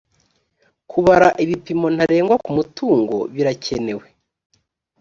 [0.91, 4.05] kubara ibipimo ntarengwa ku mutungo birakenewe.